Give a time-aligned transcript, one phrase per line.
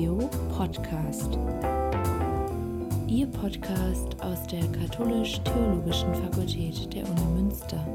[0.00, 1.38] Theo Podcast.
[3.06, 7.86] Ihr Podcast aus der Katholisch-Theologischen Fakultät der Uni Münster.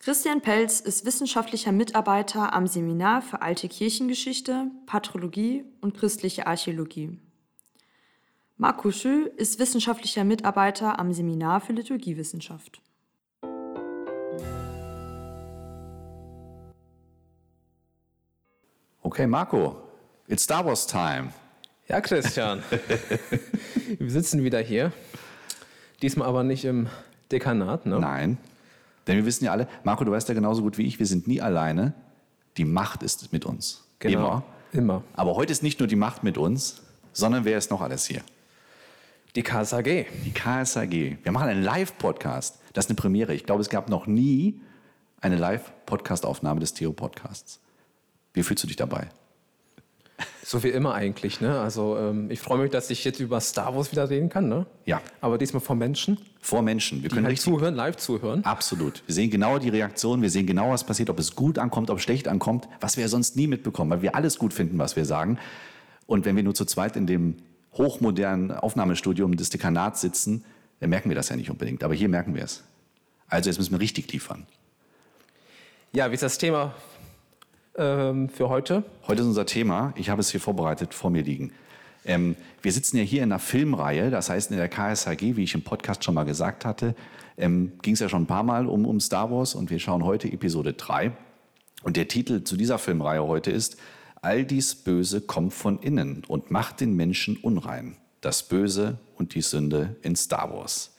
[0.00, 7.20] Christian Pelz ist wissenschaftlicher Mitarbeiter am Seminar für Alte Kirchengeschichte, Patrologie und christliche Archäologie.
[8.60, 12.82] Marco Schö ist wissenschaftlicher Mitarbeiter am Seminar für Liturgiewissenschaft.
[19.00, 19.76] Okay, Marco,
[20.26, 21.28] it's Star Wars time.
[21.86, 22.64] Ja, Christian.
[24.00, 24.90] wir sitzen wieder hier.
[26.02, 26.88] Diesmal aber nicht im
[27.30, 28.00] Dekanat, ne?
[28.00, 28.38] Nein,
[29.06, 31.28] denn wir wissen ja alle, Marco, du weißt ja genauso gut wie ich, wir sind
[31.28, 31.94] nie alleine.
[32.56, 33.84] Die Macht ist mit uns.
[34.00, 34.18] Genau.
[34.18, 34.42] Immer.
[34.72, 35.02] Immer.
[35.14, 38.22] Aber heute ist nicht nur die Macht mit uns, sondern wer ist noch alles hier?
[39.36, 40.06] Die KSAG.
[40.24, 41.18] Die KSAG.
[41.22, 42.60] Wir machen einen Live-Podcast.
[42.72, 43.34] Das ist eine Premiere.
[43.34, 44.60] Ich glaube, es gab noch nie
[45.20, 47.60] eine Live-Podcast-Aufnahme des Theo-Podcasts.
[48.32, 49.08] Wie fühlst du dich dabei?
[50.42, 51.42] So wie immer eigentlich.
[51.42, 51.60] Ne?
[51.60, 54.48] Also ähm, ich freue mich, dass ich jetzt über Star Wars wieder reden kann.
[54.48, 54.64] Ne?
[54.86, 55.02] Ja.
[55.20, 57.02] Aber diesmal vor Menschen, Vor Menschen.
[57.02, 58.42] Wir können halt zuhören, live zuhören.
[58.44, 59.02] Absolut.
[59.06, 61.98] Wir sehen genau die Reaktion, wir sehen genau, was passiert, ob es gut ankommt, ob
[61.98, 65.04] es schlecht ankommt, was wir sonst nie mitbekommen, weil wir alles gut finden, was wir
[65.04, 65.38] sagen.
[66.06, 67.36] Und wenn wir nur zu zweit in dem
[67.78, 70.44] hochmodernen Aufnahmestudium des Dekanats sitzen,
[70.80, 71.82] dann merken wir das ja nicht unbedingt.
[71.82, 72.64] Aber hier merken wir es.
[73.28, 74.46] Also jetzt müssen wir richtig liefern.
[75.92, 76.74] Ja, wie ist das Thema
[77.76, 78.84] ähm, für heute?
[79.06, 81.52] Heute ist unser Thema, ich habe es hier vorbereitet, vor mir liegen.
[82.04, 85.54] Ähm, wir sitzen ja hier in einer Filmreihe, das heißt in der KSHG, wie ich
[85.54, 86.94] im Podcast schon mal gesagt hatte,
[87.36, 90.04] ähm, ging es ja schon ein paar Mal um, um Star Wars und wir schauen
[90.04, 91.12] heute Episode 3.
[91.82, 93.76] Und der Titel zu dieser Filmreihe heute ist
[94.28, 97.96] All dies Böse kommt von innen und macht den Menschen unrein.
[98.20, 100.94] Das Böse und die Sünde in Star Wars.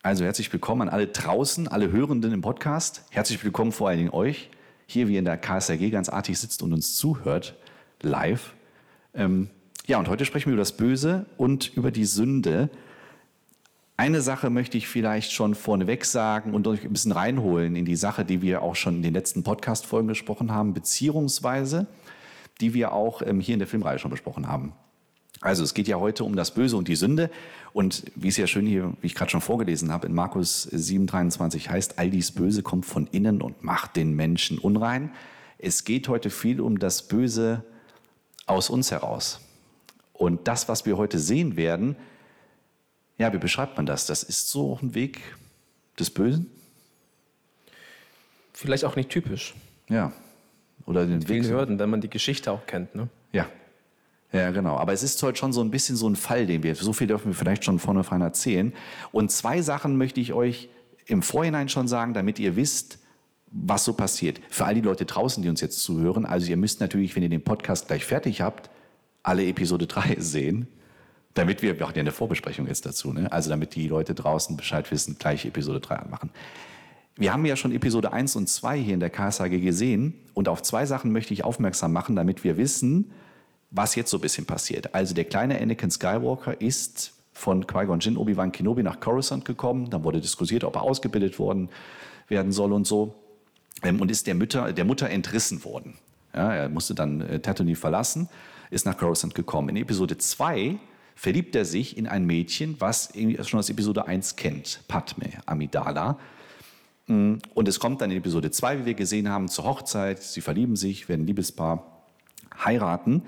[0.00, 3.02] Also herzlich willkommen an alle draußen, alle Hörenden im Podcast.
[3.10, 4.48] Herzlich willkommen vor allen Dingen euch,
[4.86, 7.56] hier wie in der KSRG ganz artig sitzt und uns zuhört,
[8.00, 8.54] live.
[9.12, 9.50] Ähm,
[9.86, 12.70] ja, und heute sprechen wir über das Böse und über die Sünde.
[13.96, 17.96] Eine Sache möchte ich vielleicht schon vorneweg sagen und euch ein bisschen reinholen in die
[17.96, 21.88] Sache, die wir auch schon in den letzten Podcast-Folgen gesprochen haben, beziehungsweise
[22.60, 24.72] die wir auch ähm, hier in der Filmreihe schon besprochen haben.
[25.40, 27.30] Also es geht ja heute um das Böse und die Sünde.
[27.72, 31.68] Und wie es ja schön hier, wie ich gerade schon vorgelesen habe, in Markus 7,23
[31.68, 35.12] heißt, all dies Böse kommt von innen und macht den Menschen unrein.
[35.58, 37.64] Es geht heute viel um das Böse
[38.46, 39.40] aus uns heraus.
[40.12, 41.96] Und das, was wir heute sehen werden,
[43.18, 44.06] ja, wie beschreibt man das?
[44.06, 45.20] Das ist so ein Weg
[45.98, 46.50] des Bösen?
[48.52, 49.54] Vielleicht auch nicht typisch.
[49.88, 50.12] Ja.
[50.86, 51.48] Oder den Vielen.
[51.48, 52.94] Hürden, wenn man die Geschichte auch kennt.
[52.94, 53.08] Ne?
[53.32, 53.46] Ja.
[54.32, 54.76] Ja, genau.
[54.76, 57.06] Aber es ist heute schon so ein bisschen so ein Fall, den wir, so viel
[57.06, 58.72] dürfen wir vielleicht schon vorne vorne erzählen.
[59.12, 60.68] Und zwei Sachen möchte ich euch
[61.06, 62.98] im Vorhinein schon sagen, damit ihr wisst,
[63.54, 64.40] was so passiert.
[64.50, 67.28] Für all die Leute draußen, die uns jetzt zuhören, also ihr müsst natürlich, wenn ihr
[67.28, 68.70] den Podcast gleich fertig habt,
[69.22, 70.66] alle Episode 3 sehen,
[71.34, 73.30] damit wir, wir hatten ja eine Vorbesprechung jetzt dazu, ne?
[73.30, 76.30] also damit die Leute draußen Bescheid wissen, gleich Episode 3 anmachen.
[77.16, 80.62] Wir haben ja schon Episode 1 und 2 hier in der KSAG gesehen und auf
[80.62, 83.12] zwei Sachen möchte ich aufmerksam machen, damit wir wissen,
[83.70, 84.94] was jetzt so ein bisschen passiert.
[84.94, 89.90] Also der kleine Anakin Skywalker ist von Qui-Gon Jinn, Obi-Wan Kenobi nach Coruscant gekommen.
[89.90, 91.68] Dann wurde diskutiert, ob er ausgebildet worden
[92.28, 93.14] werden soll und so.
[93.82, 95.94] Ähm, und ist der Mutter, der Mutter entrissen worden.
[96.34, 98.28] Ja, er musste dann äh, Tatooine verlassen,
[98.70, 99.68] ist nach Coruscant gekommen.
[99.68, 100.78] In Episode 2
[101.14, 106.18] verliebt er sich in ein Mädchen, was schon aus Episode 1 kennt, Padme Amidala.
[107.06, 110.22] Mm, Und es kommt dann in Episode 2, wie wir gesehen haben, zur Hochzeit.
[110.22, 112.02] Sie verlieben sich, werden Liebespaar,
[112.64, 113.22] heiraten.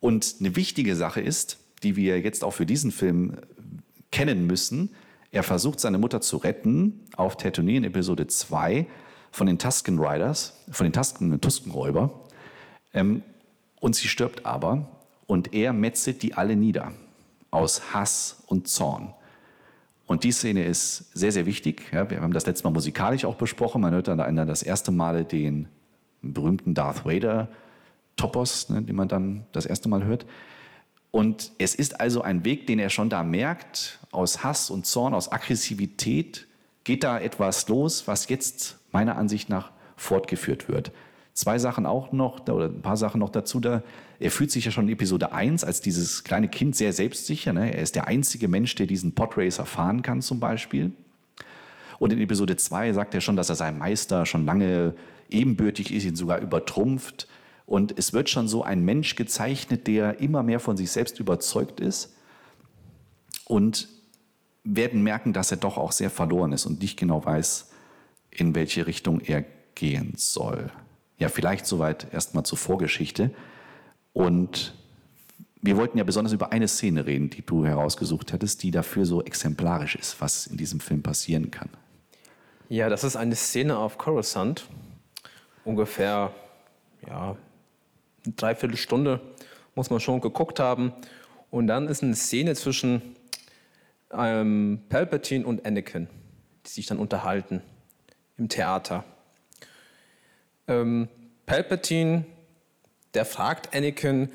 [0.00, 3.36] Und eine wichtige Sache ist, die wir jetzt auch für diesen Film
[4.10, 4.90] kennen müssen,
[5.30, 8.86] er versucht seine Mutter zu retten auf Tatooine in Episode 2
[9.30, 12.10] von den Tusken Riders, von den Tusken, Tuskenräuber.
[12.92, 13.22] Ähm,
[13.80, 16.92] und sie stirbt aber und er metzelt die alle nieder
[17.50, 19.14] aus Hass und Zorn.
[20.06, 21.84] Und die Szene ist sehr, sehr wichtig.
[21.92, 23.80] Ja, wir haben das letzte Mal musikalisch auch besprochen.
[23.80, 25.68] Man hört dann das erste Mal den
[26.22, 27.48] berühmten Darth Vader
[28.16, 30.26] Topos, ne, den man dann das erste Mal hört.
[31.10, 35.14] Und es ist also ein Weg, den er schon da merkt, aus Hass und Zorn,
[35.14, 36.46] aus Aggressivität
[36.84, 40.90] geht da etwas los, was jetzt meiner Ansicht nach fortgeführt wird.
[41.34, 43.58] Zwei Sachen auch noch, oder ein paar Sachen noch dazu.
[43.58, 43.82] Da,
[44.20, 47.52] er fühlt sich ja schon in Episode 1 als dieses kleine Kind sehr selbstsicher.
[47.52, 47.74] Ne?
[47.74, 50.92] Er ist der einzige Mensch, der diesen Podracer fahren kann zum Beispiel.
[51.98, 54.94] Und in Episode 2 sagt er schon, dass er seinem Meister schon lange
[55.30, 57.28] ebenbürtig ist, ihn sogar übertrumpft.
[57.64, 61.80] Und es wird schon so ein Mensch gezeichnet, der immer mehr von sich selbst überzeugt
[61.80, 62.14] ist.
[63.46, 63.88] Und
[64.64, 67.70] werden merken, dass er doch auch sehr verloren ist und nicht genau weiß,
[68.30, 69.44] in welche Richtung er
[69.74, 70.70] gehen soll.
[71.18, 73.30] Ja, vielleicht soweit erstmal zur Vorgeschichte.
[74.12, 74.74] Und
[75.60, 79.22] wir wollten ja besonders über eine Szene reden, die du herausgesucht hattest, die dafür so
[79.22, 81.68] exemplarisch ist, was in diesem Film passieren kann.
[82.68, 84.66] Ja, das ist eine Szene auf Coruscant.
[85.64, 86.32] Ungefähr,
[87.06, 87.36] ja,
[88.24, 89.20] eine Dreiviertelstunde
[89.74, 90.92] muss man schon geguckt haben.
[91.50, 93.02] Und dann ist eine Szene zwischen
[94.12, 96.08] ähm, Palpatine und Anakin,
[96.66, 97.62] die sich dann unterhalten
[98.36, 99.04] im Theater.
[100.72, 101.08] Ähm,
[101.46, 102.24] Palpatine,
[103.14, 104.30] der fragt Anakin,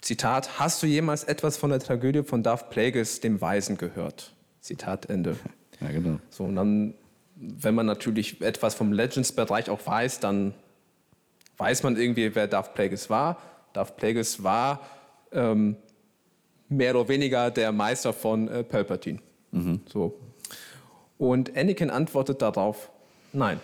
[0.00, 4.34] Zitat, hast du jemals etwas von der Tragödie von Darth Plagueis, dem Weisen, gehört?
[4.60, 5.36] Zitat Ende.
[5.80, 6.20] Ja, genau.
[6.30, 6.94] So, und dann,
[7.34, 10.54] wenn man natürlich etwas vom Legends-Bereich auch weiß, dann
[11.56, 13.42] weiß man irgendwie, wer Darth Plagueis war.
[13.72, 14.86] Darth Plagueis war
[15.32, 15.74] ähm,
[16.68, 19.18] mehr oder weniger der Meister von äh, Palpatine.
[19.50, 19.80] Mhm.
[19.92, 20.20] So.
[21.18, 22.88] Und Anakin antwortet darauf,
[23.32, 23.58] nein.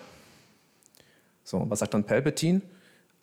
[1.48, 2.60] So, was sagt dann Palpatine?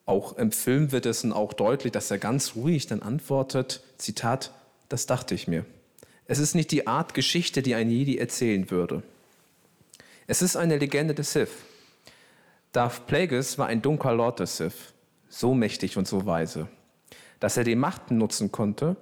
[0.07, 4.51] Auch im Film wird es dann auch deutlich, dass er ganz ruhig dann antwortet, Zitat,
[4.89, 5.63] das dachte ich mir.
[6.25, 9.03] Es ist nicht die Art Geschichte, die ein Jedi erzählen würde.
[10.25, 11.51] Es ist eine Legende des Sith.
[12.71, 14.95] Darth Plagueis war ein dunkler Lord des Sith,
[15.29, 16.67] so mächtig und so weise,
[17.39, 18.95] dass er die Macht nutzen konnte,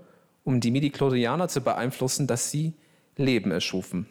[0.44, 2.74] um die Midi-Chlorianer zu beeinflussen, dass sie
[3.16, 4.06] Leben erschufen.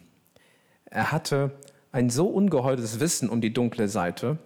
[0.85, 1.51] Er hatte
[1.91, 4.39] ein so ungeheures Wissen um die dunkle Seite,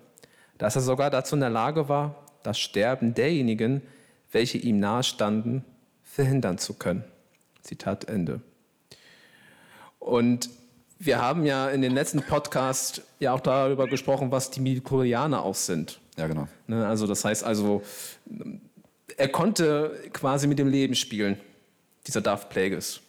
[0.58, 3.82] dass er sogar dazu in der Lage war, das Sterben derjenigen,
[4.32, 5.64] welche ihm nahestanden,
[6.04, 7.04] verhindern zu können.
[7.62, 8.42] Zitat Ende.
[10.00, 10.50] Und
[11.00, 15.56] wir haben ja in den letzten Podcast ja auch darüber gesprochen, was die Midichlorianer auch
[15.56, 16.00] sind.
[16.18, 16.48] Ja, genau.
[16.66, 17.84] Ne, also das heißt also,
[19.16, 21.38] er konnte quasi mit dem Leben spielen
[22.08, 23.02] dieser Darth Plagueis,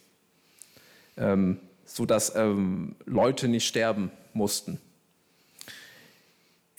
[1.17, 4.79] ähm, sodass ähm, Leute nicht sterben mussten.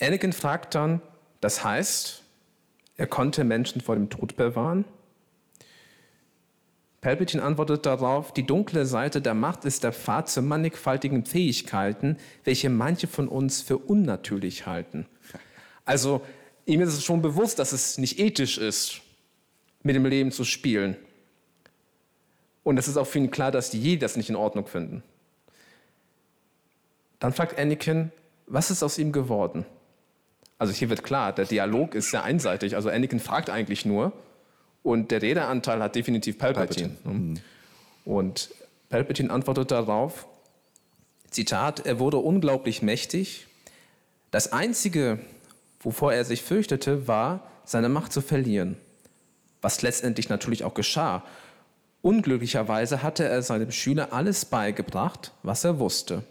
[0.00, 1.02] Anakin fragt dann,
[1.40, 2.22] das heißt,
[2.96, 4.84] er konnte Menschen vor dem Tod bewahren?
[7.00, 12.68] Palpatine antwortet darauf, die dunkle Seite der Macht ist der Pfad zu mannigfaltigen Fähigkeiten, welche
[12.68, 15.06] manche von uns für unnatürlich halten.
[15.86, 16.20] Also
[16.66, 19.00] ihm ist es schon bewusst, dass es nicht ethisch ist,
[19.82, 20.96] mit dem Leben zu spielen.
[22.64, 25.02] Und es ist auch für ihn klar, dass die Jedi das nicht in Ordnung finden.
[27.18, 28.12] Dann fragt Anakin,
[28.46, 29.64] was ist aus ihm geworden?
[30.60, 32.76] Also hier wird klar, der Dialog ist sehr einseitig.
[32.76, 34.12] Also Anakin fragt eigentlich nur
[34.82, 36.90] und der Redeanteil hat definitiv Palpatine.
[37.02, 37.18] Palpatine.
[37.18, 37.40] Mhm.
[38.04, 38.50] Und
[38.90, 40.26] Palpatine antwortet darauf,
[41.30, 43.46] Zitat, er wurde unglaublich mächtig.
[44.30, 45.20] Das Einzige,
[45.80, 48.76] wovor er sich fürchtete, war, seine Macht zu verlieren.
[49.62, 51.24] Was letztendlich natürlich auch geschah.
[52.02, 56.22] Unglücklicherweise hatte er seinem Schüler alles beigebracht, was er wusste.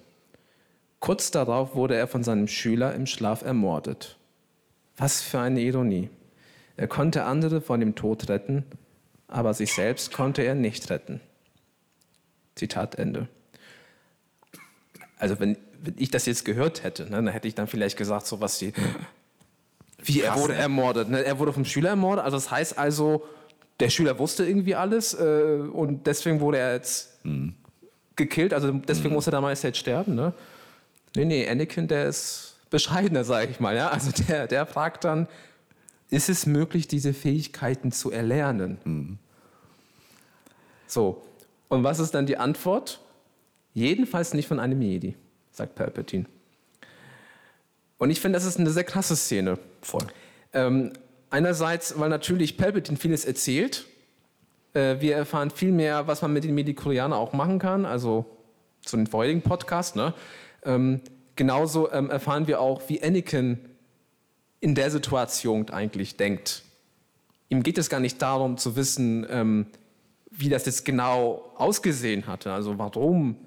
[0.99, 4.18] Kurz darauf wurde er von seinem Schüler im Schlaf ermordet.
[4.99, 6.09] Was für eine Ironie.
[6.77, 8.63] Er konnte andere von dem Tod retten,
[9.27, 11.21] aber sich selbst konnte er nicht retten.
[12.55, 13.27] Zitat Ende.
[15.17, 18.27] Also wenn, wenn ich das jetzt gehört hätte, ne, dann hätte ich dann vielleicht gesagt
[18.27, 18.73] so was wie,
[20.03, 21.09] wie er wurde ermordet.
[21.09, 21.23] Ne?
[21.23, 22.23] Er wurde vom Schüler ermordet.
[22.25, 23.25] Also das heißt also,
[23.79, 27.55] der Schüler wusste irgendwie alles äh, und deswegen wurde er jetzt mhm.
[28.17, 29.15] gekillt, also deswegen mhm.
[29.15, 30.15] musste der Meister jetzt sterben.
[30.15, 30.33] Ne?
[31.15, 33.75] Nee, nee, Anakin, der ist bescheidener, sage ich mal.
[33.75, 33.89] Ja?
[33.89, 35.27] Also der, der fragt dann,
[36.09, 38.79] ist es möglich, diese Fähigkeiten zu erlernen?
[38.83, 39.17] Mhm.
[40.87, 41.21] So,
[41.67, 42.99] und was ist dann die Antwort?
[43.73, 45.15] Jedenfalls nicht von einem Jedi,
[45.51, 46.25] sagt Palpatine.
[47.99, 49.59] Und ich finde, das ist eine sehr krasse Szene.
[49.81, 50.07] Voll.
[50.53, 50.93] Ähm,
[51.31, 53.85] Einerseits, weil natürlich Palpatine vieles erzählt.
[54.73, 58.25] Äh, wir erfahren viel mehr, was man mit den Medikulianern auch machen kann, also
[58.83, 59.95] zu den vorherigen Podcasts.
[59.95, 60.13] Ne?
[60.63, 61.01] Ähm,
[61.39, 63.59] genauso ähm, erfahren wir auch, wie Anakin
[64.59, 66.63] in der Situation eigentlich denkt.
[67.47, 69.67] Ihm geht es gar nicht darum zu wissen, ähm,
[70.29, 73.37] wie das jetzt genau ausgesehen hatte, also warum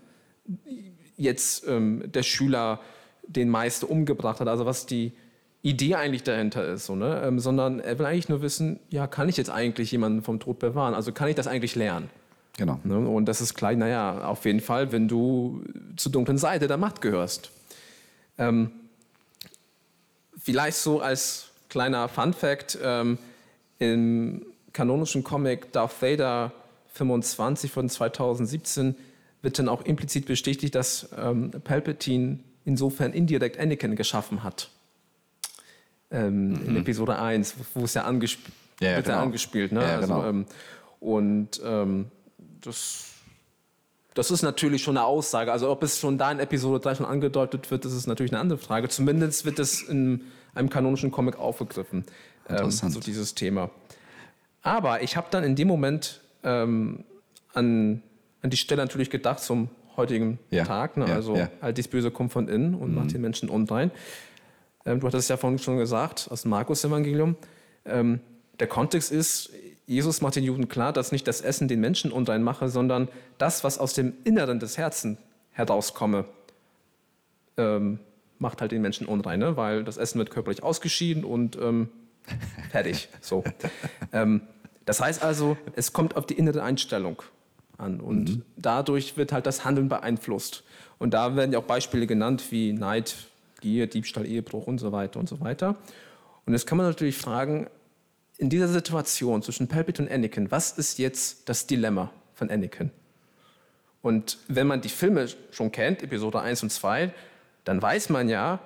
[1.19, 2.81] jetzt ähm, der Schüler
[3.27, 5.13] den Meister umgebracht hat, also was die
[5.61, 7.23] Idee eigentlich dahinter ist, so, ne?
[7.25, 10.59] Ähm, sondern er will eigentlich nur wissen, ja, kann ich jetzt eigentlich jemanden vom Tod
[10.59, 10.95] bewahren?
[10.95, 12.09] Also kann ich das eigentlich lernen?
[12.57, 12.81] Genau.
[12.85, 12.99] Ne?
[12.99, 15.63] Und das ist klar, naja, auf jeden Fall, wenn du
[15.97, 17.53] zur dunklen Seite der Macht gehörst.
[18.39, 18.71] Ähm,
[20.39, 23.19] vielleicht so als kleiner Fun Fact, ähm,
[23.79, 26.53] im kanonischen Comic Darth Vader
[26.93, 28.95] 25 von 2017
[29.43, 34.71] wird dann auch implizit bestätigt, dass ähm, Palpatine insofern indirekt Anakin geschaffen hat
[36.13, 36.67] ähm, mhm.
[36.67, 38.39] in Episode 1, wo es ja, angesp
[38.81, 39.19] ja, ja, wird genau.
[39.19, 39.73] ja angespielt.
[39.73, 39.81] Ne?
[39.81, 40.29] Ja, also, genau.
[40.29, 40.47] ähm,
[41.01, 42.07] und ähm,
[42.61, 43.15] das
[44.15, 45.53] Das ist natürlich schon eine Aussage.
[45.53, 48.41] Also ob es schon da in Episode 3 schon angedeutet wird, das ist natürlich eine
[48.41, 48.89] andere Frage.
[48.89, 50.23] Zumindest wird es in
[50.55, 52.05] einem kanonischen Comic aufgegriffen,
[52.49, 53.71] ähm, so dieses Thema.
[54.63, 57.05] Aber ich habe dann in dem Moment ähm,
[57.55, 58.03] an,
[58.43, 60.97] an die Stelle natürlich gedacht zum heutigen Ja, Tag.
[60.97, 61.07] Ne?
[61.09, 61.51] ja, also ja.
[61.61, 63.91] halt dies Böse kommt von innen und macht den Menschen unrein.
[64.85, 67.37] Ähm, du hattest es ja vorhin schon gesagt, aus dem Markus-Evangelium.
[67.85, 68.21] Ähm,
[68.61, 69.51] der Kontext ist,
[69.87, 73.09] Jesus macht den Juden klar, dass nicht das Essen den Menschen unrein mache, sondern
[73.39, 75.19] das, was aus dem Inneren des Herzens
[75.51, 76.25] herauskomme,
[77.57, 77.99] ähm,
[78.39, 79.57] macht halt den Menschen unrein, ne?
[79.57, 81.89] weil das Essen wird körperlich ausgeschieden und ähm,
[82.71, 83.09] fertig.
[83.21, 83.45] So.
[84.13, 84.43] ähm,
[84.85, 87.23] das heißt also, es kommt auf die innere Einstellung
[87.79, 90.65] an und dadurch wird halt das Handeln beeinflusst.
[90.99, 93.15] Und da werden ja auch Beispiele genannt wie Neid,
[93.61, 95.77] Gier, Diebstahl, Ehebruch und so weiter und so weiter.
[96.47, 97.69] Und jetzt kann man natürlich fragen,
[98.39, 102.91] in dieser Situation zwischen Palpatine und Anakin, was ist jetzt das Dilemma von Anakin?
[104.01, 107.13] Und wenn man die Filme schon kennt, Episode 1 und 2,
[107.65, 108.59] dann weiß man ja,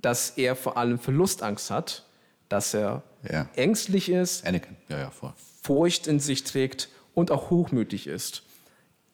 [0.00, 2.04] dass er vor allem Verlustangst hat,
[2.48, 3.48] dass er Ja.
[3.56, 5.34] ängstlich ist, Anakin, ja, ja, vor.
[5.62, 8.42] Furcht in sich trägt und auch hochmütig ist.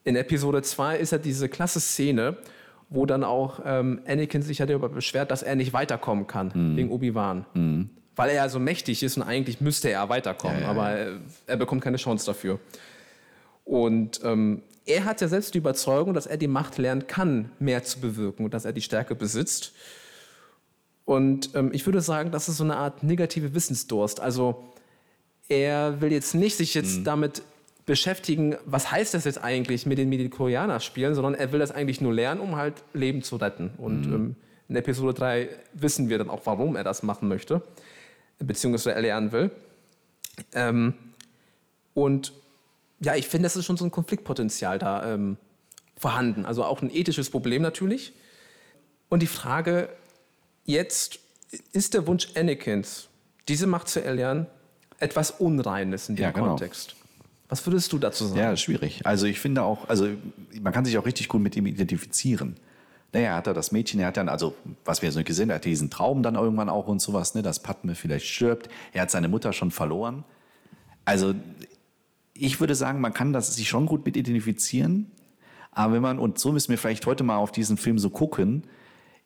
[0.03, 2.37] In Episode 2 ist ja diese klasse Szene,
[2.89, 6.91] wo dann auch ähm, Anakin sich ja darüber beschwert, dass er nicht weiterkommen kann, wegen
[6.91, 7.89] Obi-Wan.
[8.15, 11.17] Weil er ja so mächtig ist und eigentlich müsste er weiterkommen, Ja, ja, aber Er,
[11.47, 12.59] er bekommt keine Chance dafür.
[13.63, 17.83] Und ähm, er hat ja selbst die Überzeugung, dass er die Macht lernen kann, mehr
[17.83, 19.73] zu bewirken und dass er die Stärke besitzt.
[21.05, 24.19] Und ähm, ich würde sagen, das ist so eine Art negative Wissensdurst.
[24.19, 24.63] Also
[25.47, 27.43] er will jetzt nicht sich jetzt damit
[27.85, 31.99] beschäftigen, was heißt das jetzt eigentlich mit den Midichlorianer spielen, sondern er will das eigentlich
[31.99, 33.71] nur lernen, um halt Leben zu retten.
[33.77, 34.35] Und ähm,
[34.69, 37.61] in Episode 3 wissen wir dann auch, warum er das machen möchte,
[38.43, 39.51] beziehungsweise er lernen will.
[40.53, 40.93] Ähm,
[41.93, 42.33] und
[42.99, 45.37] ja, ich finde, das ist schon so ein Konfliktpotenzial da ähm,
[45.97, 46.45] vorhanden.
[46.45, 48.13] Also auch ein ethisches Problem natürlich.
[49.09, 49.89] Und die Frage
[50.65, 51.19] jetzt,
[51.73, 53.09] ist der Wunsch Anakins,
[53.47, 54.47] diese Macht zu erlernen,
[54.99, 56.49] etwas Unreines in dem Ja, genau.
[56.49, 56.95] Kontext?
[57.49, 58.39] Was würdest du dazu sagen?
[58.39, 59.05] Ja, schwierig.
[59.05, 60.07] Also ich finde auch, also
[60.61, 62.55] man kann sich auch richtig gut mit ihm identifizieren.
[63.13, 65.55] Naja, hat er das Mädchen, er hat dann, also was wir so gesehen haben, er
[65.55, 68.69] hat diesen Traum dann irgendwann auch und sowas, ne, dass Padme vielleicht stirbt.
[68.93, 70.23] Er hat seine Mutter schon verloren.
[71.03, 71.33] Also
[72.33, 75.11] ich würde sagen, man kann das sich schon gut mit identifizieren.
[75.71, 78.63] Aber wenn man, und so müssen wir vielleicht heute mal auf diesen Film so gucken,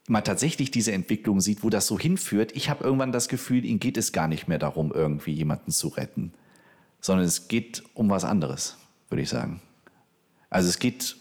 [0.07, 3.79] mal tatsächlich diese Entwicklung sieht, wo das so hinführt, ich habe irgendwann das Gefühl, ihm
[3.79, 6.33] geht es gar nicht mehr darum, irgendwie jemanden zu retten,
[7.01, 8.77] sondern es geht um was anderes,
[9.09, 9.61] würde ich sagen.
[10.49, 11.17] Also es geht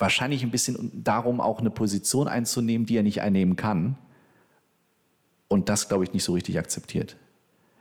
[0.00, 3.96] wahrscheinlich ein bisschen darum, auch eine Position einzunehmen, die er nicht einnehmen kann.
[5.48, 7.16] Und das, glaube ich, nicht so richtig akzeptiert.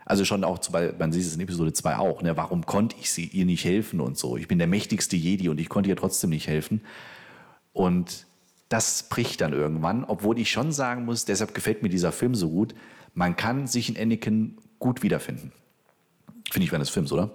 [0.05, 2.35] Also schon auch, weil man sieht es in Episode 2 auch, ne?
[2.35, 4.37] warum konnte ich sie, ihr nicht helfen und so.
[4.37, 6.81] Ich bin der mächtigste Jedi und ich konnte ihr trotzdem nicht helfen.
[7.73, 8.25] Und
[8.69, 12.49] das bricht dann irgendwann, obwohl ich schon sagen muss, deshalb gefällt mir dieser Film so
[12.49, 12.73] gut,
[13.13, 15.51] man kann sich in Anakin gut wiederfinden.
[16.51, 17.31] Finde ich während des Films, oder?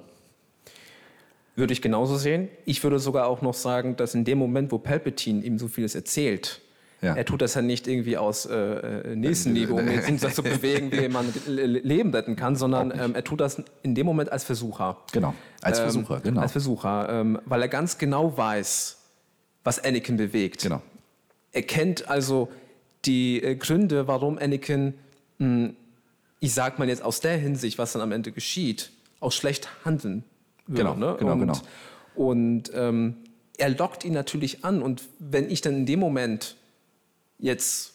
[1.56, 2.48] Würde ich genauso sehen.
[2.64, 5.94] Ich würde sogar auch noch sagen, dass in dem Moment, wo Palpatine ihm so vieles
[5.94, 6.60] erzählt,
[7.00, 7.14] Ja.
[7.14, 11.08] er tut das ja nicht irgendwie aus äh, äh, Nächstenliebe, um so zu bewegen, wie
[11.08, 14.42] man Le- Le- Leben retten kann, sondern ähm, er tut das in dem Moment als
[14.42, 14.96] Versucher.
[15.12, 15.32] Genau,
[15.62, 16.40] als Ähm, Versucher, genau.
[16.40, 18.98] Als Versucher, ähm, weil er ganz genau weiß,
[19.62, 20.62] was Anakin bewegt.
[20.62, 20.82] Genau.
[21.52, 22.48] Er kennt also
[23.04, 24.94] die äh, Gründe, warum Anakin,
[25.38, 25.70] mh,
[26.40, 30.24] ich sag mal jetzt aus der Hinsicht, was dann am Ende geschieht, auch schlecht handeln
[30.66, 30.82] würde.
[30.82, 31.16] Genau, ne?
[31.18, 31.60] genau, und, genau.
[32.14, 33.16] Und ähm,
[33.58, 34.82] er lockt ihn natürlich an.
[34.82, 36.56] Und wenn ich dann in dem Moment
[37.38, 37.94] jetzt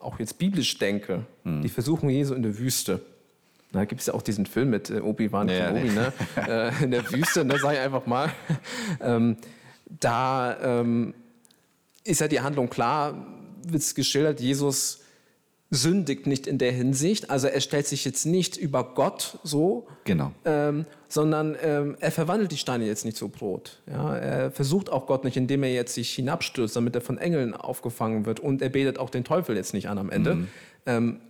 [0.00, 1.62] auch jetzt biblisch denke, Hm.
[1.62, 3.00] die Versuchung Jesu in der Wüste,
[3.72, 6.12] da gibt es ja auch diesen Film mit äh, Obi-Wan Ja, Kenobi, ne?
[6.36, 8.30] äh, in der Wüste, ne, sag ich einfach mal.
[9.00, 9.36] ähm,
[9.88, 11.14] da ähm,
[12.04, 13.26] ist ja die Handlung klar,
[13.64, 15.01] wird es geschildert, Jesus
[15.74, 20.32] sündigt nicht in der Hinsicht, also er stellt sich jetzt nicht über Gott so, Genau.
[20.44, 23.80] ähm, sondern ähm, er verwandelt die Steine jetzt nicht zu Brot.
[23.90, 24.14] Ja?
[24.14, 28.26] Er versucht auch Gott nicht, indem er jetzt sich hinabstürzt, damit er von Engeln aufgefangen
[28.26, 30.46] wird und er betet auch den Teufel jetzt nicht an am Ende,
[30.84, 31.20] ähm,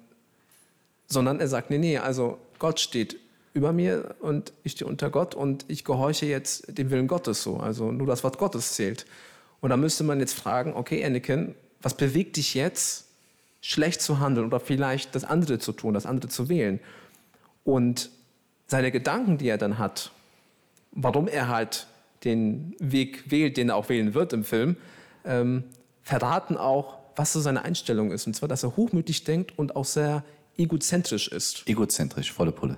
[1.06, 3.16] sondern er sagt, nee, nee, also Gott steht
[3.54, 7.58] über mir und ich stehe unter Gott und ich gehorche jetzt dem Willen Gottes so.
[7.58, 9.06] Also nur das Wort Gottes zählt.
[9.60, 13.06] Und da müsste man jetzt fragen, okay, Anakin, was bewegt dich jetzt,
[13.62, 16.80] schlecht zu handeln oder vielleicht das andere zu tun, das andere zu wählen?
[17.64, 18.10] Und
[18.66, 20.12] seine Gedanken, die er dann hat,
[20.90, 21.86] warum er halt
[22.24, 24.76] den Weg wählt, den er auch wählen wird im Film,
[25.24, 25.64] ähm,
[26.02, 28.26] verraten auch, was so seine Einstellung ist.
[28.26, 30.24] Und zwar, dass er hochmütig denkt und auch sehr
[30.56, 31.66] egozentrisch ist.
[31.66, 32.76] Egozentrisch, volle Pulle.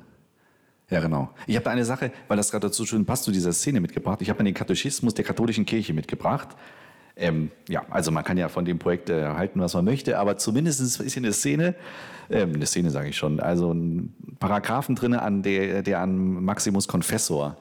[0.90, 1.30] Ja, genau.
[1.46, 4.20] Ich habe eine Sache, weil das gerade dazu schön passt zu dieser Szene mitgebracht.
[4.20, 6.48] Ich habe den Katechismus der katholischen Kirche mitgebracht.
[7.16, 10.36] Ähm, ja, also man kann ja von dem Projekt äh, halten, was man möchte, aber
[10.36, 11.74] zumindest ist hier eine Szene,
[12.28, 16.88] ähm, eine Szene sage ich schon, also ein Paragraphen drin, an der, der an Maximus
[16.88, 17.56] Confessor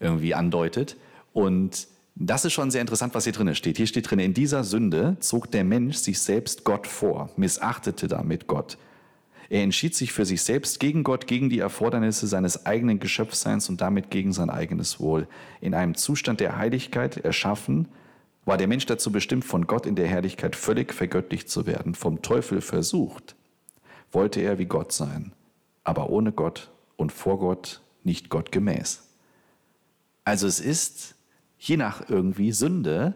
[0.00, 0.96] irgendwie andeutet.
[1.32, 3.78] Und das ist schon sehr interessant, was hier drin steht.
[3.78, 8.46] Hier steht drin, in dieser Sünde zog der Mensch sich selbst Gott vor, missachtete damit
[8.46, 8.76] Gott.
[9.48, 13.80] Er entschied sich für sich selbst gegen Gott, gegen die Erfordernisse seines eigenen Geschöpfseins und
[13.80, 15.26] damit gegen sein eigenes Wohl.
[15.60, 17.88] In einem Zustand der Heiligkeit erschaffen,
[18.44, 21.94] war der Mensch dazu bestimmt, von Gott in der Herrlichkeit völlig vergöttlicht zu werden.
[21.94, 23.36] Vom Teufel versucht,
[24.10, 25.32] wollte er wie Gott sein,
[25.84, 29.08] aber ohne Gott und vor Gott nicht Gott gemäß.
[30.24, 31.14] Also es ist
[31.58, 33.14] je nach irgendwie Sünde,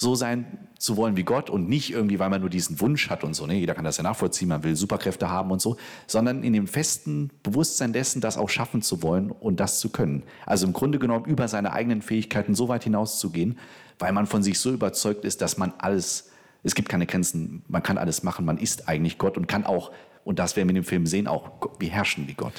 [0.00, 0.46] so sein
[0.78, 3.44] zu wollen wie Gott und nicht irgendwie, weil man nur diesen Wunsch hat und so.
[3.46, 3.54] Ne?
[3.54, 5.76] Jeder kann das ja nachvollziehen, man will Superkräfte haben und so,
[6.06, 10.22] sondern in dem festen Bewusstsein dessen, das auch schaffen zu wollen und das zu können.
[10.46, 13.58] Also im Grunde genommen über seine eigenen Fähigkeiten so weit hinauszugehen,
[13.98, 16.30] weil man von sich so überzeugt ist, dass man alles,
[16.62, 19.92] es gibt keine Grenzen, man kann alles machen, man ist eigentlich Gott und kann auch,
[20.24, 22.54] und das werden wir in dem Film sehen, auch beherrschen wie Gott.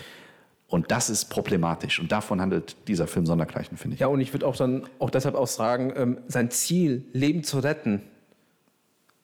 [0.71, 1.99] Und das ist problematisch.
[1.99, 3.99] Und davon handelt dieser Film Sondergleichen, finde ich.
[3.99, 7.59] Ja, und ich würde auch dann auch deshalb auch sagen, ähm, sein Ziel, Leben zu
[7.59, 8.01] retten,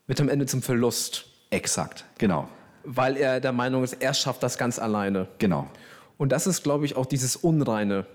[0.07, 1.25] wird am Ende zum Verlust.
[1.49, 2.49] Exakt, genau.
[2.83, 5.29] Weil er der Meinung ist, er schafft das ganz alleine.
[5.37, 5.69] Genau.
[6.17, 8.05] Und das ist, glaube ich, auch dieses Unreine.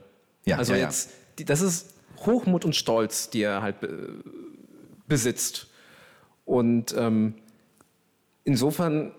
[0.45, 0.85] Ja, also ja, ja.
[0.85, 1.13] jetzt,
[1.47, 1.95] das ist
[2.27, 4.23] Hochmut und Stolz, die er halt be
[5.09, 5.69] besitzt.
[6.45, 7.35] Und ähm,
[8.45, 9.13] insofern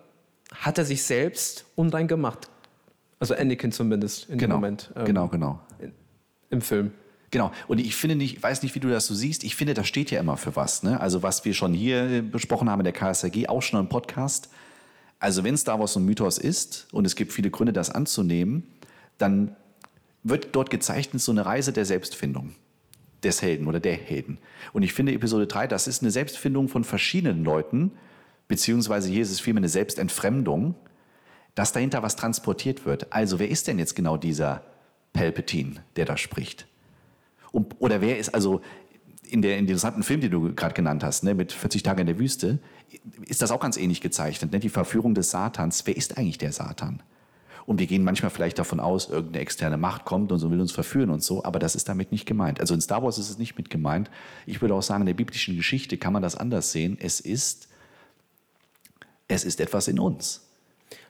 [0.53, 2.50] hat er sich selbst unrein gemacht.
[3.24, 4.92] Also Anakin zumindest in Genau, dem Moment.
[4.98, 5.62] ähm, genau, genau.
[6.50, 6.92] Im Film.
[7.32, 7.53] Genau.
[7.70, 9.46] Und ich finde nicht, ich weiß nicht, wie du das so siehst.
[9.46, 10.84] Ich finde, das steht ja immer für was.
[10.84, 11.00] Ne?
[11.00, 14.50] Also was wir schon hier äh, besprochen haben in der KSRG, auch schon im Podcast.
[15.20, 18.63] Also wenn Star Wars ein Mythos ist und es gibt viele Gründe, das anzunehmen,
[19.20, 19.56] dann
[20.24, 22.51] wird dort gezeichnet so eine Reise der Selbstfindung
[23.24, 24.38] des Helden oder der Helden.
[24.74, 27.92] Und ich finde Episode 3, das ist eine Selbstfindung von verschiedenen Leuten,
[28.50, 30.75] beziehungsweise hier ist es vielmehr eine Selbstentfremdung,
[31.55, 33.13] dass dahinter was transportiert wird.
[33.13, 34.63] Also wer ist denn jetzt genau dieser
[35.13, 36.68] Palpatine, der da spricht?
[37.51, 38.61] Und, oder wer ist also
[39.29, 42.01] in der in dem interessanten Film, den du gerade genannt hast, ne, mit 40 Tage
[42.01, 42.59] in der Wüste,
[43.25, 44.51] ist das auch ganz ähnlich gezeichnet.
[44.51, 44.59] Ne?
[44.59, 45.85] Die Verführung des Satans.
[45.85, 47.01] Wer ist eigentlich der Satan?
[47.66, 50.72] Und wir gehen manchmal vielleicht davon aus, irgendeine externe Macht kommt und so will uns
[50.74, 52.59] verführen und so, aber das ist damit nicht gemeint.
[52.59, 54.09] Also in Star Wars ist es nicht mit gemeint.
[54.46, 56.98] Ich würde auch sagen, in der biblischen Geschichte kann man das anders sehen.
[57.00, 57.70] Es ist,
[59.29, 60.42] es ist etwas in uns.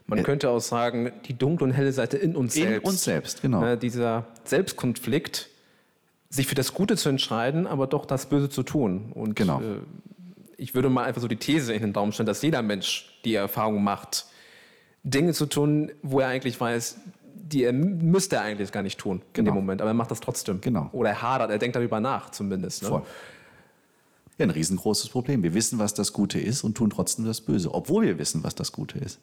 [0.07, 2.87] Man Äh, könnte auch sagen, die dunkle und helle Seite in uns In selbst.
[2.87, 3.61] uns selbst, genau.
[3.61, 5.49] Ne, dieser Selbstkonflikt,
[6.29, 9.11] sich für das Gute zu entscheiden, aber doch das Böse zu tun.
[9.13, 9.61] Und Genau.
[9.61, 9.77] äh,
[10.57, 13.35] ich würde mal einfach so die These in den Raum stellen, dass jeder Mensch die
[13.35, 14.25] Erfahrung macht,
[15.03, 16.97] Dinge zu tun, wo er eigentlich weiß,
[17.35, 19.51] die er müsste er eigentlich gar nicht tun in Genau.
[19.51, 20.59] dem Moment, aber er macht das trotzdem.
[20.61, 20.89] Genau.
[20.93, 22.83] Oder er hadert, er denkt darüber nach zumindest.
[22.83, 22.89] Ne?
[22.89, 23.01] Voll.
[24.39, 25.43] Ja, ein riesengroßes Problem.
[25.43, 28.55] Wir wissen, was das Gute ist und tun trotzdem das Böse, obwohl wir wissen, was
[28.55, 29.19] das Gute ist.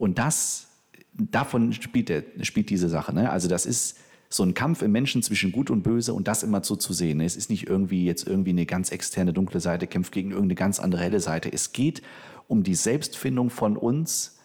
[0.00, 0.68] Und das,
[1.12, 3.14] davon spielt, der, spielt diese Sache.
[3.14, 3.30] Ne?
[3.30, 3.98] Also das ist
[4.30, 7.18] so ein Kampf im Menschen zwischen Gut und Böse und das immer so zu sehen.
[7.18, 7.26] ne?
[7.26, 10.80] Es ist nicht irgendwie jetzt irgendwie eine ganz externe dunkle Seite kämpft gegen irgendeine ganz
[10.80, 11.52] andere helle Seite.
[11.52, 12.00] Es geht
[12.48, 14.38] um die Selbstfindung von uns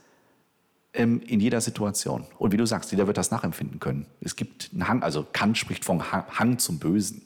[0.93, 2.27] ähm, in jeder Situation.
[2.37, 4.07] Und wie du sagst, jeder wird das nachempfinden können.
[4.19, 7.21] Es gibt einen Hang, also Kant spricht vom Hang, zum Bösen.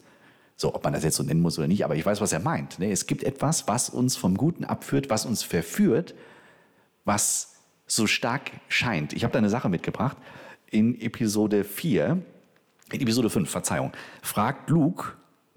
[0.56, 2.42] So, ob man das jetzt so nennen muss oder nicht, aber ich weiß, was er
[2.42, 2.78] meint.
[2.78, 2.92] Ne?
[2.92, 6.14] Es gibt etwas, was uns vom Guten abführt, was uns verführt,
[7.06, 7.56] was
[7.92, 9.14] so stark scheint.
[9.14, 10.18] Ich habe da eine Sache mitgebracht.
[10.72, 12.22] In Episode 4,
[12.92, 15.14] in Episode 5, Verzeihung, fragt Luke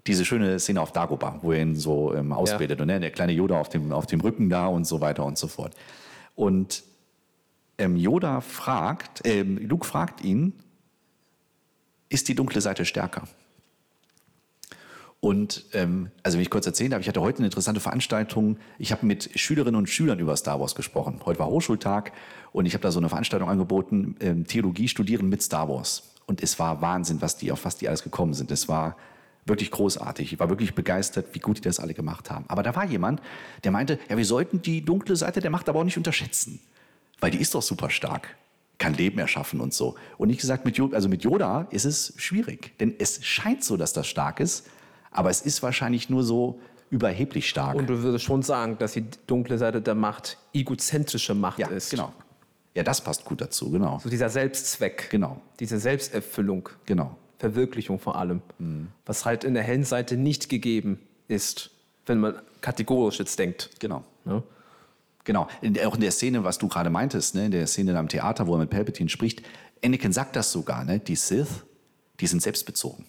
[0.07, 3.31] diese schöne Szene auf Dagobah, wo er ihn so ähm, ausbildet und ne, der kleine
[3.31, 5.75] Yoda auf dem, auf dem Rücken da und so weiter und so fort.
[6.35, 6.83] Und
[7.77, 10.53] ähm, Yoda fragt, ähm, Luke fragt ihn,
[12.09, 13.23] ist die dunkle Seite stärker?
[15.23, 18.57] Und ähm, also wenn ich kurz erzählen darf, ich hatte heute eine interessante Veranstaltung.
[18.77, 21.21] Ich habe mit Schülerinnen und Schülern über Star Wars gesprochen.
[21.23, 22.11] Heute war Hochschultag
[22.51, 26.11] und ich habe da so eine Veranstaltung angeboten, ähm, Theologie studieren mit Star Wars.
[26.25, 28.51] Und es war Wahnsinn, was die, auf was die alles gekommen sind.
[28.51, 28.97] Es war
[29.45, 30.33] wirklich großartig.
[30.33, 32.43] Ich war wirklich begeistert, wie gut die das alle gemacht haben.
[32.49, 33.21] Aber da war jemand,
[33.63, 36.59] der meinte, ja, wir sollten die dunkle Seite der Macht aber auch nicht unterschätzen.
[37.21, 38.35] Weil die ist doch super stark.
[38.77, 39.95] Kann Leben erschaffen und so.
[40.17, 42.77] Und ich gesagt, mit also mit Yoda ist es schwierig.
[42.81, 44.67] Denn es scheint so, dass das stark ist.
[45.13, 47.75] Aber es ist wahrscheinlich nur so überheblich stark.
[47.75, 51.89] Und du würdest schon sagen, dass die dunkle Seite der Macht egozentrische Macht ja, ist.
[51.91, 52.11] genau.
[52.75, 53.99] Ja, das passt gut dazu, genau.
[54.03, 55.09] So dieser Selbstzweck.
[55.11, 55.39] Genau.
[55.59, 56.69] Diese Selbsterfüllung.
[56.85, 57.15] Genau.
[57.37, 58.41] Verwirklichung vor allem.
[59.05, 61.69] Was halt in der hellen Seite nicht gegeben ist,
[62.05, 63.69] wenn man kategorisch jetzt denkt.
[63.79, 64.03] Genau.
[64.25, 64.41] Ne?
[65.23, 65.47] Genau.
[65.61, 68.07] In, der- auch in der Szene, was du gerade meintest, ne, in der Szene am
[68.07, 69.43] Theater, wo er mit Palpatine spricht,
[69.83, 70.99] Anakin sagt das sogar, ne?
[70.99, 71.63] die Sith,
[72.19, 73.05] die sind selbstbezogen.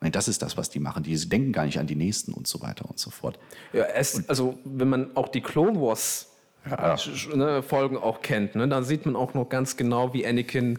[0.00, 1.02] Das ist das, was die machen.
[1.02, 3.38] Die denken gar nicht an die Nächsten und so weiter und so fort.
[3.74, 6.28] Ja, es, also wenn man auch die Clone Wars
[6.66, 6.96] sch-
[7.30, 10.78] sch- ne, Folgen auch kennt, ne, dann sieht man auch noch ganz genau, wie Anakin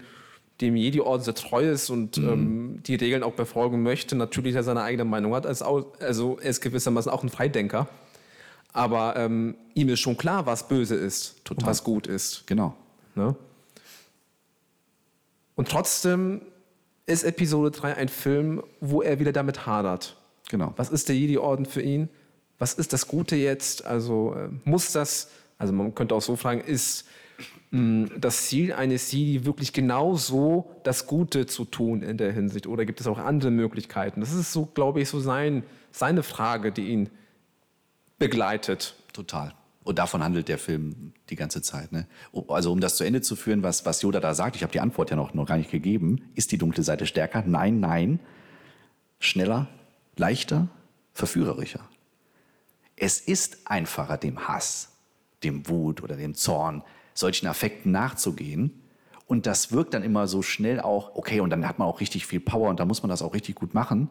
[0.60, 4.16] dem Jedi-Orden sehr treu ist und ähm, die Regeln auch befolgen möchte.
[4.16, 5.46] Natürlich, er seine eigene Meinung hat.
[5.46, 7.88] als au- Also er ist gewissermaßen auch ein Freidenker.
[8.74, 12.46] Aber ähm, ihm ist schon klar, was böse ist und was gut ist.
[12.48, 12.76] Genau.
[13.16, 13.36] Ne?
[15.56, 16.42] Und trotzdem
[17.06, 20.18] ist Episode 3 ein Film, wo er wieder damit hadert.
[20.50, 20.74] Genau.
[20.78, 22.10] Was ist der Jedi-Orden für ihn?
[22.60, 23.86] Was ist das Gute jetzt?
[23.86, 27.06] Also äh, muss das, also man könnte auch so fragen, ist
[27.72, 32.68] mh, das Ziel eines Jedi wirklich genauso das Gute zu tun in der Hinsicht?
[32.68, 34.20] Oder gibt es auch andere Möglichkeiten?
[34.20, 37.10] Das ist so, glaube ich, so sein, seine Frage, die ihn
[38.20, 38.96] begleitet.
[39.14, 39.54] Total.
[39.84, 41.91] Und davon handelt der Film die ganze Zeit.
[41.91, 42.08] Ne?
[42.48, 44.80] Also um das zu Ende zu führen, was, was Yoda da sagt, ich habe die
[44.80, 47.44] Antwort ja noch, noch gar nicht gegeben, ist die dunkle Seite stärker?
[47.46, 48.20] Nein, nein.
[49.20, 49.67] Schneller,
[50.17, 50.67] leichter,
[51.13, 51.88] verführerischer.
[52.96, 54.89] Es ist einfacher, dem Hass,
[55.44, 56.84] dem Wut oder dem Zorn,
[57.15, 58.84] solchen Affekten nachzugehen.
[59.26, 62.28] Und das wirkt dann immer so schnell auch, okay, und dann hat man auch richtig
[62.28, 64.10] viel Power und dann muss man das auch richtig gut machen.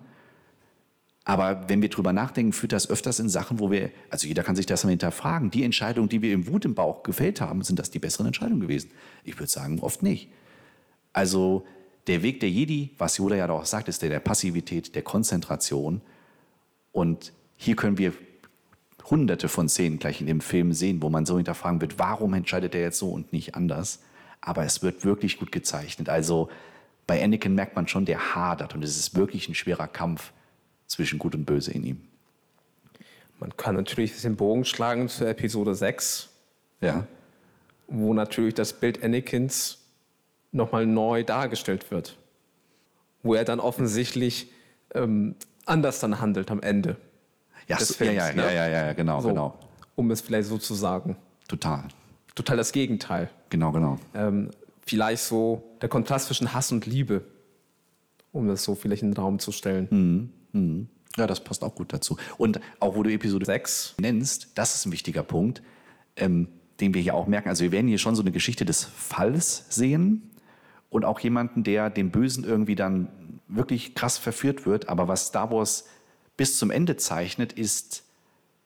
[1.25, 4.57] Aber wenn wir drüber nachdenken, führt das öfters in Sachen, wo wir, also jeder kann
[4.57, 7.79] sich das mal hinterfragen, die Entscheidungen, die wir im Wut im Bauch gefällt haben, sind
[7.79, 8.91] das die besseren Entscheidungen gewesen?
[9.23, 10.31] Ich würde sagen, oft nicht.
[11.13, 11.67] Also
[12.07, 16.01] der Weg der Jedi, was Yoda ja auch sagt, ist der der Passivität, der Konzentration.
[16.93, 18.15] Und hier können wir
[19.11, 22.75] hunderte von Szenen gleich in dem Film sehen, wo man so hinterfragen wird, warum entscheidet
[22.75, 24.01] er jetzt so und nicht anders?
[24.41, 26.09] Aber es wird wirklich gut gezeichnet.
[26.09, 26.49] Also
[27.07, 30.33] bei Anakin merkt man schon, der hadert und es ist wirklich ein schwerer Kampf
[30.91, 32.01] zwischen Gut und Böse in ihm.
[33.39, 36.29] Man kann natürlich den Bogen schlagen zu Episode 6,
[36.81, 37.07] Ja.
[37.87, 39.79] wo natürlich das Bild Anakins
[40.53, 42.19] nochmal neu dargestellt wird.
[43.23, 44.51] Wo er dann offensichtlich
[44.95, 46.97] ähm, anders dann handelt am Ende.
[47.69, 48.55] Ja, des so, ja, ja, Films, ne?
[48.55, 49.59] ja, ja, ja, genau, So, genau.
[49.95, 51.17] Um es vielleicht so zu sagen.
[51.47, 51.85] Total.
[52.35, 53.31] Total das Gegenteil.
[53.49, 53.99] Genau, genau.
[54.15, 54.51] Ähm,
[54.85, 57.23] vielleicht so der Kontrast zwischen Hass und Liebe,
[58.33, 60.33] um das so vielleicht in den Raum zu stellen.
[61.17, 62.17] Ja, das passt auch gut dazu.
[62.39, 63.95] Und auch wo du Episode Sechs.
[64.01, 65.63] nennst, das ist ein wichtiger Punkt,
[66.17, 66.49] ähm,
[66.81, 67.49] den wir hier auch merken.
[67.49, 70.31] Also wir werden hier schon so eine Geschichte des Falls sehen
[70.89, 73.09] und auch jemanden, der dem Bösen irgendwie dann
[73.49, 74.89] wirklich krass verführt wird.
[74.89, 75.87] Aber was Star Wars
[76.37, 78.05] bis zum Ende zeichnet, ist,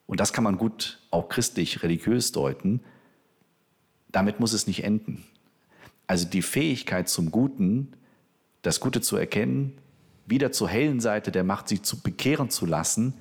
[0.07, 2.81] und das kann man gut auch christlich, religiös deuten,
[4.13, 5.25] damit muss es nicht enden.
[6.07, 7.95] Also die Fähigkeit zum Guten,
[8.63, 9.77] das Gute zu erkennen,
[10.27, 13.15] wieder zur hellen Seite der Macht sich zu bekehren zu lassen,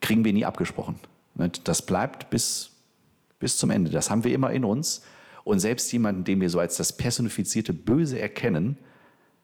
[0.00, 0.98] kriegen wir nie abgesprochen.
[1.34, 2.70] Ne, Das bleibt bis,
[3.38, 3.90] bis zum Ende.
[3.90, 5.02] Das haben wir immer in uns.
[5.44, 8.78] Und selbst jemanden, den wir so als das personifizierte Böse erkennen,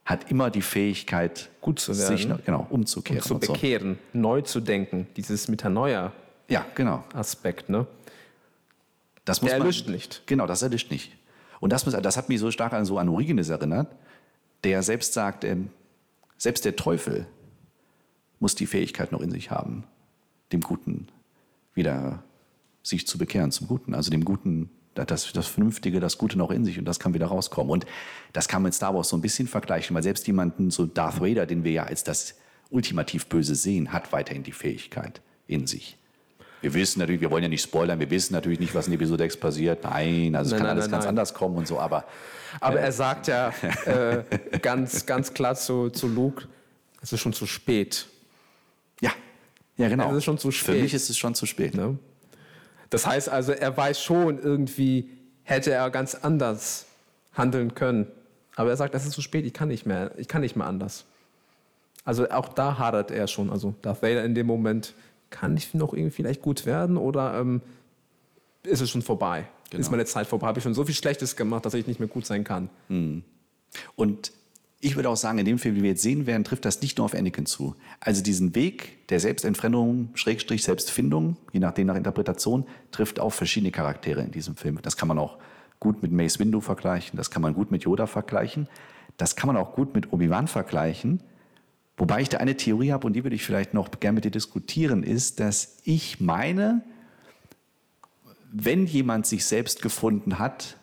[0.05, 2.29] hat immer die Fähigkeit, Gut zu sich werden.
[2.37, 3.21] noch- genau, umzukehren.
[3.21, 3.53] zu und so.
[3.53, 7.03] bekehren, neu zu denken, dieses Metanoia-Aspekt, Ja, genau.
[7.67, 7.87] ne?
[9.23, 10.23] Das muss Der man- erlischt nicht.
[10.25, 11.13] Genau, das erlischt nicht.
[11.61, 13.87] Und das, muss, das hat mich so stark an so an Origenes erinnert,
[14.65, 15.69] der selbst sagt, ähm,
[16.43, 17.25] selbst der Teufel
[18.39, 19.85] muss die Fähigkeit noch in sich haben,
[20.51, 21.07] dem Guten
[21.73, 22.21] wieder
[22.83, 23.95] sich zu bekehren, zum Guten.
[23.95, 27.27] Also dem Guten, das, das Vernünftige, das Gute noch in sich und das kann wieder
[27.27, 27.71] rauskommen.
[27.71, 27.85] Und
[28.33, 31.21] das kann man mit Star Wars so ein bisschen vergleichen, weil selbst jemanden, so Darth
[31.21, 32.35] Vader, den wir ja als das
[32.69, 35.97] ultimativ Böse sehen, hat weiterhin die Fähigkeit in sich.
[36.63, 39.23] Wir wissen natürlich, wir wollen ja nicht spoilern, wir wissen natürlich nicht, was in Episode
[39.23, 39.83] 6 passiert.
[39.83, 42.05] Nein, also es Nein, kann nein, alles nein, ganz anders kommen und so, aber
[42.61, 43.51] Aber er sagt ja
[43.85, 44.23] äh,
[44.61, 46.45] ganz, ganz klar zu, zu Luke,
[47.01, 48.07] es ist schon zu spät.
[49.01, 49.11] ja,
[49.75, 50.09] ja genau.
[50.11, 50.81] Es ist schon zu Für spät.
[50.83, 51.75] mich ist es schon zu spät.
[51.75, 51.97] Ne?
[52.89, 55.09] Das heißt also, er weiß schon irgendwie,
[55.43, 56.85] hätte er ganz anders
[57.33, 58.07] handeln können.
[58.55, 60.67] Aber er sagt, es ist zu spät, ich kann nicht mehr, ich kann nicht mehr
[60.67, 61.03] anders.
[62.05, 63.49] Also auch da hadert er schon.
[63.49, 64.93] Also Darth Vader in dem Moment,
[65.33, 67.61] kann ich noch irgendwie vielleicht gut werden oder ähm,
[68.63, 69.47] ist es schon vorbei?
[69.69, 69.81] Genau.
[69.81, 70.47] Ist meine Zeit vorbei?
[70.47, 72.69] Habe ich schon so viel Schlechtes gemacht, dass ich nicht mehr gut sein kann?
[73.95, 74.31] Und
[74.79, 76.97] ich würde auch sagen, in dem Film, wie wir jetzt sehen werden, trifft das nicht
[76.97, 77.75] nur auf Anakin zu.
[77.99, 84.21] Also diesen Weg der Selbstentfremdung, Schrägstrich Selbstfindung, je nachdem nach Interpretation, trifft auf verschiedene Charaktere
[84.21, 84.79] in diesem Film.
[84.81, 85.37] Das kann man auch
[85.79, 88.67] gut mit Mace Windu vergleichen, das kann man gut mit Yoda vergleichen,
[89.17, 91.21] das kann man auch gut mit Obi-Wan vergleichen.
[92.03, 94.29] Wobei ich da eine Theorie habe und die würde ich vielleicht noch gerne mit dir
[94.29, 96.83] diskutieren, ist, dass ich meine,
[98.51, 100.75] wenn jemand sich selbst gefunden hat,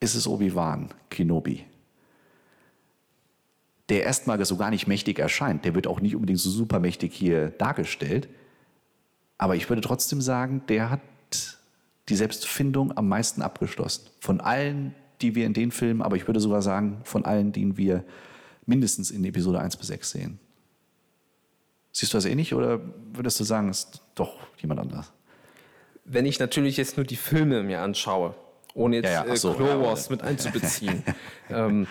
[0.00, 1.66] ist es Obi-Wan Kenobi.
[3.88, 5.64] Der erstmal so gar nicht mächtig erscheint.
[5.64, 8.28] Der wird auch nicht unbedingt so supermächtig hier dargestellt.
[9.38, 11.00] Aber ich würde trotzdem sagen, der hat
[12.08, 14.10] die Selbstfindung am meisten abgeschlossen.
[14.18, 17.76] Von allen die wir in den Filmen, aber ich würde sogar sagen, von allen, die
[17.76, 18.04] wir
[18.66, 20.38] mindestens in Episode 1 bis 6 sehen.
[21.92, 22.80] Siehst du das ähnlich oder
[23.14, 25.12] würdest du sagen, es ist doch jemand anders?
[26.04, 28.34] Wenn ich natürlich jetzt nur die Filme mir anschaue,
[28.74, 31.02] ohne jetzt Ja, ja, ach so, äh, Clone ja, Wars mit einzubeziehen,
[31.50, 31.86] ähm,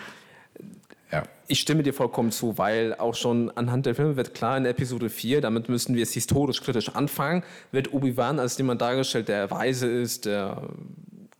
[1.11, 1.23] Ja.
[1.47, 5.09] ich stimme dir vollkommen zu, weil auch schon anhand der Filme wird klar in Episode
[5.09, 9.87] 4, damit müssen wir es historisch kritisch anfangen, wird Obi-Wan als jemand dargestellt, der weise
[9.87, 10.69] ist, der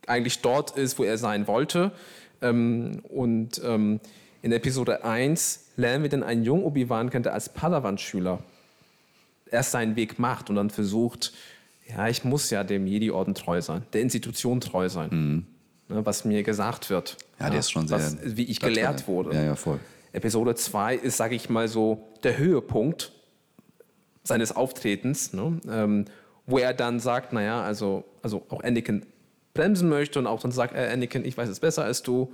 [0.06, 1.92] eigentlich dort ist, wo er sein wollte.
[2.42, 4.00] Ähm, und ähm,
[4.46, 8.38] in Episode 1 lernen wir dann einen jungen Obi-Wan der als Padawan-Schüler
[9.50, 11.32] erst seinen Weg macht und dann versucht,
[11.88, 15.46] ja, ich muss ja dem Jedi-Orden treu sein, der Institution treu sein,
[15.88, 17.16] ne, was mir gesagt wird.
[17.18, 17.44] Mhm.
[17.44, 17.98] Ja, der ist schon sehr.
[17.98, 19.34] was, Wie ich gelehrt wurde.
[19.34, 19.80] Ja, ja, voll.
[20.12, 23.10] Episode 2 ist, sage ich mal so, der Höhepunkt
[24.22, 25.60] seines Auftretens, ne?
[25.68, 26.04] ähm,
[26.46, 29.04] wo er dann sagt, naja, also, also auch Anakin
[29.54, 32.32] bremsen möchte und auch dann sagt, äh, Anakin, ich weiß es besser als du.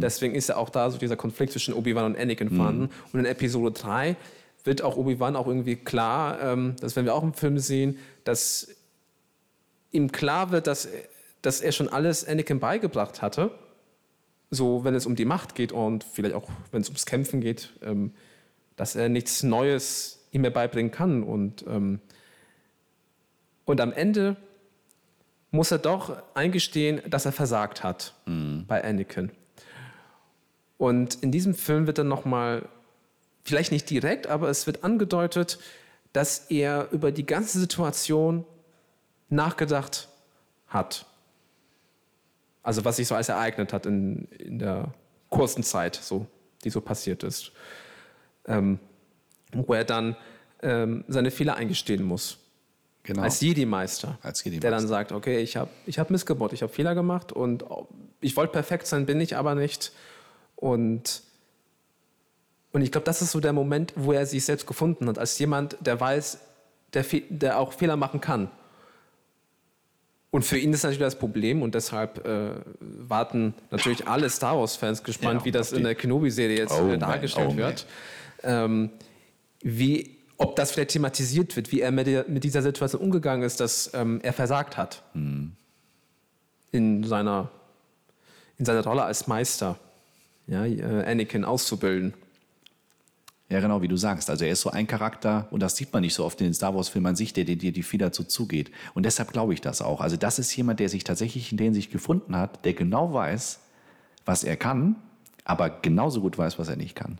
[0.00, 2.90] Deswegen ist ja auch da so dieser Konflikt zwischen Obi-Wan und Anakin vorhanden.
[3.12, 4.16] Und in Episode 3
[4.64, 8.68] wird auch Obi-Wan auch irgendwie klar, ähm, das werden wir auch im Film sehen, dass
[9.90, 10.88] ihm klar wird, dass,
[11.42, 13.50] dass er schon alles Anakin beigebracht hatte
[14.52, 17.70] so wenn es um die Macht geht und vielleicht auch wenn es ums Kämpfen geht,
[17.82, 18.12] ähm,
[18.76, 21.22] dass er nichts Neues ihm mehr beibringen kann.
[21.22, 22.00] Und, ähm,
[23.64, 24.36] und am Ende
[25.50, 28.14] muss er doch eingestehen, dass er versagt hat
[28.68, 29.30] bei Anakin.
[30.82, 32.68] Und in diesem Film wird dann nochmal,
[33.44, 35.60] vielleicht nicht direkt, aber es wird angedeutet,
[36.12, 38.44] dass er über die ganze Situation
[39.28, 40.08] nachgedacht
[40.66, 41.06] hat.
[42.64, 44.92] Also was sich so als ereignet hat in, in der
[45.30, 46.26] kurzen Zeit, so,
[46.64, 47.52] die so passiert ist.
[48.48, 48.80] Ähm,
[49.52, 50.16] wo er dann
[50.62, 52.38] ähm, seine Fehler eingestehen muss.
[53.04, 53.22] Genau.
[53.22, 54.18] Als Jedi-Meister.
[54.20, 54.68] Als Jedi-Meister.
[54.68, 57.64] Der dann sagt, okay, ich habe ich hab missgebaut, ich habe Fehler gemacht und
[58.20, 59.92] ich wollte perfekt sein, bin ich aber nicht.
[60.62, 61.22] Und,
[62.70, 65.36] und ich glaube, das ist so der Moment, wo er sich selbst gefunden hat, als
[65.40, 66.38] jemand, der weiß,
[66.94, 68.48] der, der auch Fehler machen kann.
[70.30, 75.02] Und für ihn ist natürlich das Problem und deshalb äh, warten natürlich alle Star Wars-Fans
[75.02, 77.58] gespannt, Ja, wie das in der Kenobi-Serie jetzt Oh äh, dargestellt oh man.
[77.58, 77.86] wird.
[78.44, 78.90] Ähm,
[79.62, 83.58] wie, ob das vielleicht thematisiert wird, wie er mit, der, mit dieser Situation umgegangen ist,
[83.58, 85.54] dass ähm, er versagt hat Hm.
[86.70, 87.50] in, seiner,
[88.58, 89.76] in seiner Rolle als Meister,
[90.52, 92.12] ja, äh, Anakin auszubilden.
[93.48, 94.30] Ja, genau, wie du sagst.
[94.30, 96.54] Also er ist so ein Charakter, und das sieht man nicht so oft in den
[96.54, 98.70] Star Wars-Filmen an sich, der dir die Feder so zugeht.
[98.94, 100.00] Und deshalb glaube ich das auch.
[100.00, 103.60] Also das ist jemand, der sich tatsächlich in den sich gefunden hat, der genau weiß,
[104.24, 104.96] was er kann,
[105.44, 107.18] aber genauso gut weiß, was er nicht kann.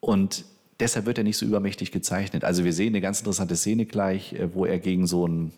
[0.00, 0.44] Und
[0.80, 2.44] deshalb wird er nicht so übermächtig gezeichnet.
[2.44, 5.52] Also wir sehen eine ganz interessante Szene gleich, äh, wo er gegen so ein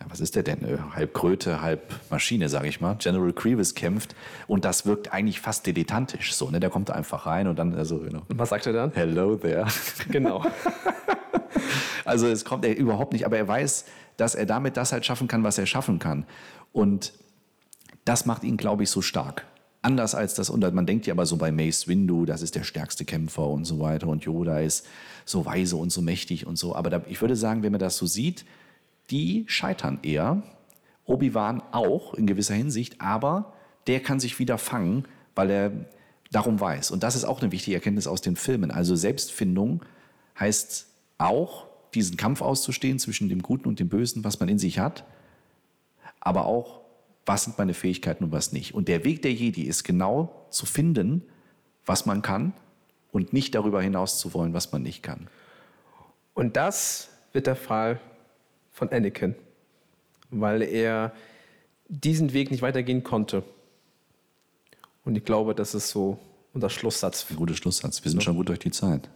[0.00, 0.62] ja, was ist der denn?
[0.64, 2.96] Äh, Halb Kröte, halb Maschine, sage ich mal.
[2.96, 4.14] General Grievous kämpft
[4.46, 6.34] und das wirkt eigentlich fast dilettantisch.
[6.34, 6.60] So, ne?
[6.60, 8.92] Der kommt einfach rein und dann, also, you know, was sagt er dann?
[8.94, 9.66] hello there.
[10.08, 10.44] Genau.
[12.04, 13.84] Also es kommt er überhaupt nicht, aber er weiß,
[14.16, 16.24] dass er damit das halt schaffen kann, was er schaffen kann.
[16.72, 17.12] Und
[18.04, 19.44] das macht ihn, glaube ich, so stark.
[19.82, 22.62] Anders als das, und man denkt ja aber so bei Mace Windu, das ist der
[22.62, 24.86] stärkste Kämpfer und so weiter, und Yoda ist
[25.24, 26.74] so weise und so mächtig und so.
[26.74, 28.44] Aber da, ich würde sagen, wenn man das so sieht,
[29.10, 30.42] die scheitern eher.
[31.04, 33.52] Obi-Wan auch in gewisser Hinsicht, aber
[33.86, 35.72] der kann sich wieder fangen, weil er
[36.32, 36.90] darum weiß.
[36.90, 38.70] Und das ist auch eine wichtige Erkenntnis aus den Filmen.
[38.70, 39.84] Also Selbstfindung
[40.38, 40.88] heißt
[41.18, 45.04] auch, diesen Kampf auszustehen zwischen dem Guten und dem Bösen, was man in sich hat,
[46.20, 46.80] aber auch,
[47.24, 48.74] was sind meine Fähigkeiten und was nicht.
[48.74, 51.22] Und der Weg der Jedi ist genau zu finden,
[51.86, 52.52] was man kann
[53.12, 55.28] und nicht darüber hinaus zu wollen, was man nicht kann.
[56.34, 58.00] Und das wird der Fall
[58.76, 59.34] von Anakin,
[60.30, 61.12] weil er
[61.88, 63.42] diesen Weg nicht weitergehen konnte.
[65.02, 66.18] Und ich glaube, das ist so
[66.52, 67.26] unser Schlusssatz.
[67.30, 68.04] Ein guter Schlusssatz.
[68.04, 69.08] Wir sind schon gut durch die Zeit.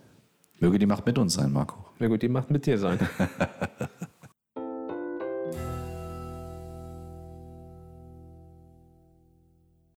[0.60, 1.84] Möge die Macht mit uns sein, Marco.
[1.98, 2.98] Gut, die macht mit dir sein.